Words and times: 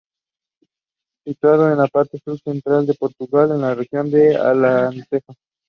Situado 1.27 1.69
en 1.71 1.77
la 1.77 1.85
parte 1.85 2.19
Sur 2.25 2.39
Central 2.39 2.87
de 2.87 2.95
Portugal, 2.95 3.51
en 3.51 3.61
la 3.61 3.75
región 3.75 4.09
de 4.09 4.35
Alentejo. 4.35 5.35